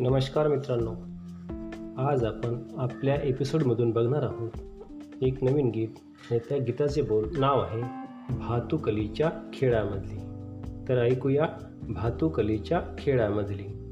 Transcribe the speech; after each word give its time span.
नमस्कार 0.00 0.48
मित्रांनो. 0.48 0.90
आज 2.02 2.24
आपण 2.24 2.62
आपल्या 2.76 3.14
एपिसोडमधून 3.14 3.90
बघणार 3.90 4.22
आहोत 4.22 4.50
एक 5.22 5.44
नवीन 5.44 5.68
गीत. 5.68 5.88
आणि 6.30 6.40
त्या 6.48 6.58
गीताचे 6.58 7.02
बोल 7.02 7.28
नाव 7.38 7.60
आहे 7.60 7.82
भातुकलीच्या 8.38 9.30
खेळामधली. 9.52 10.18
तर 10.88 11.02
ऐकूया 11.02 11.46
भातुकलीच्या 11.88 12.82
खेळामधली. 12.98 13.90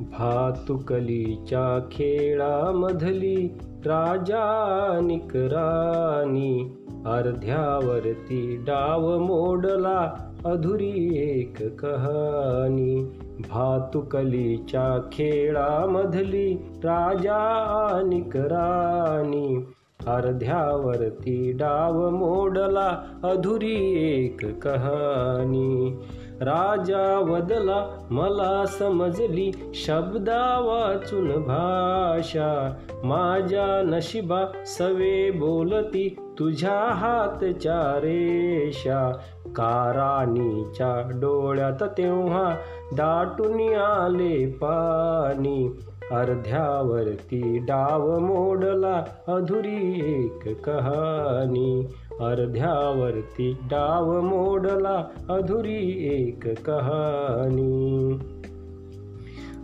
भातुकलीच्या 0.00 1.88
खेळामधली 1.92 3.48
राजा 3.86 5.00
निकराणी. 5.02 6.85
अर्ध्यावरती 7.06 8.56
डाव 8.56 9.18
मोडला 9.18 10.30
अधुरी 10.44 11.18
एक 11.32 11.62
कहाणी. 11.62 13.00
भातुकलीच्या 13.40 15.08
खेळामधली 15.12 16.54
राजा 16.84 18.02
निकरानी 18.04 19.64
अर्ध्यावरती 20.06 21.52
डाव 21.52 22.10
मोडला 22.10 23.02
अधुरी 23.24 24.04
एक 24.14 24.58
कहाणी. 24.58 25.98
राजा 26.40 27.18
वदला 27.18 28.06
मला 28.10 28.66
समजली 28.66 29.70
शब्दा 29.74 30.58
वाचून 30.58 31.28
भाषा. 31.28 32.74
माझ्या 33.04 33.82
नशिबा 33.82 34.44
सवे 34.66 35.30
बोलती 35.30 36.16
तुझ्या 36.38 36.94
हातच्या 36.94 37.98
रेषा. 37.98 39.12
काराणीच्या 39.46 41.10
डोळ्यात 41.10 41.82
तेव्हा 41.82 42.54
दाटून 42.92 43.74
आले 43.74 44.46
पाणी. 44.46 45.76
अर्ध्यावरती 46.10 47.58
डाव 47.58 48.18
मोडला 48.18 49.04
अधुरी 49.28 50.00
एक 50.00 50.64
कहाणी. 50.64 51.86
अर्ध्यावरती 52.20 53.52
डाव 53.62 54.20
मोडला 54.20 55.04
अधुरी 55.30 56.08
एक 56.12 56.48
कहाणी. 56.66 58.18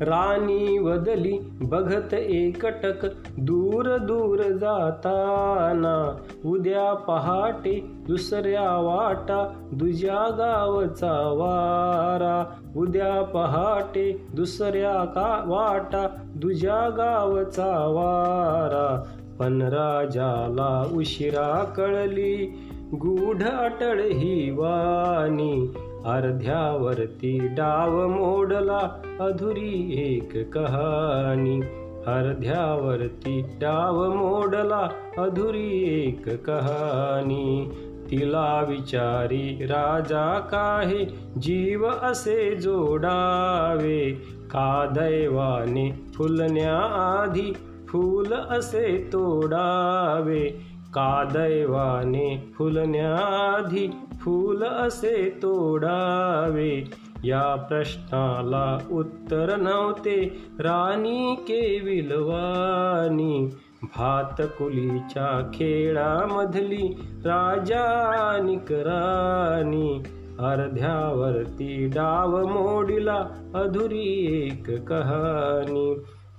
राणी 0.03 0.79
वदली 0.79 1.39
बघत 1.63 2.15
एकटक 2.15 3.07
दूर 3.39 3.97
दूर 3.97 4.39
जाताना. 4.43 6.21
उद्या 6.45 6.95
पहाटे 6.95 7.81
दुसऱ्या 7.83 8.77
वाटा 8.81 9.53
दुज्या 9.73 10.31
गावचा 10.31 11.13
वारा. 11.13 12.45
उद्या 12.77 13.23
पहाटे 13.23 14.27
दुसऱ्या 14.35 15.05
का 15.05 15.45
वाटा 15.47 16.07
दुज्या 16.35 16.89
गावचा 16.89 17.87
वारा. 17.89 19.05
पण 19.39 19.63
राजाला 19.63 20.89
उशिरा 20.93 21.65
कळली 21.77 22.59
गूढ 22.95 23.43
अटळ 23.43 24.01
ही 24.01 24.51
वाणी. 24.51 25.73
अर्ध्यावरती 26.07 27.49
डाव 27.49 28.09
मोडला 28.09 29.03
अधुरी 29.21 29.95
एक 30.07 30.53
कहाणी. 30.55 31.61
अर्ध्यावरती 32.07 33.43
डाव 33.43 34.13
मोडला 34.13 34.89
अधुरी 35.19 36.03
एक 36.07 36.29
कहाणी. 36.47 37.71
तिला 38.11 38.65
विचारी 38.69 39.67
राजा 39.67 40.39
काहे? 40.39 41.05
जीव 41.43 41.87
असे 41.87 42.55
जोडावे. 42.55 44.11
का 44.51 44.87
दैवाने 44.87 46.01
फुलण्याआधी 46.15 47.53
फूल 47.89 48.33
असे 48.33 49.11
तोडावे? 49.13 50.72
का 50.95 51.25
दैवाने 51.25 52.53
फुलण्याआधी 52.59 53.91
फूल 54.21 54.63
असे 54.63 55.39
तोडावे? 55.43 56.85
या 57.25 57.55
प्रश्नाला 57.55 58.79
उत्तर 58.91 59.57
नव्हते. 59.57 60.39
राणी 60.59 61.35
केविलवानी 61.35 63.49
भातकुलीच्या 63.83 65.51
खेळामधली 65.55 67.01
राजानिक 67.25 68.73
राणी 68.73 70.03
अर्ध्यावरती 70.39 71.87
डाव 71.87 72.47
मोडीला 72.47 73.27
अधुरी 73.55 74.47
एक 74.47 74.89
कहाणी. 74.89 75.95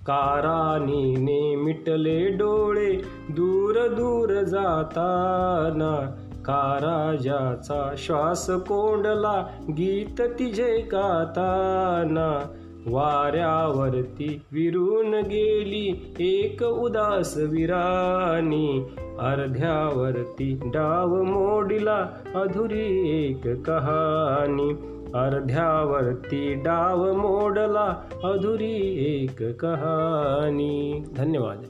कारानीने 0.06 1.56
मिटले 1.56 2.30
डोळे 2.30 2.92
दूर 3.30 3.88
दूर 3.88 4.44
जाताना. 4.44 6.12
काराजाचा 6.46 7.94
श्वास 7.98 8.50
कोंडला 8.50 9.48
गीत 9.70 10.22
तिझे 10.22 10.78
गाताना. 10.92 12.46
वाऱ्यावरती 12.88 14.42
विरून 14.52 15.14
गेली 15.14 16.14
एक 16.20 16.64
उदास 16.64 17.38
विरानी. 17.38 18.86
अर्ध्यावरती 19.20 20.60
डाव 20.64 21.24
मोडीला 21.24 22.08
अधुरी 22.36 23.18
एक 23.22 23.48
कहाणी 23.48 24.74
अर्ध्यावरती 25.16 26.54
डाव 26.54 27.14
मोडला 27.14 28.04
अधुरी 28.24 29.06
एक 29.14 29.56
कहाणी. 29.60 31.04
धन्यवाद. 31.18 31.64